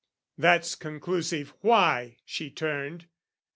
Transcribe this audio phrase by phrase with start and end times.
[0.35, 3.05] That's conclusive why she turned.